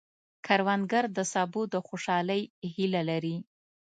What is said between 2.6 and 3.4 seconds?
هیله لري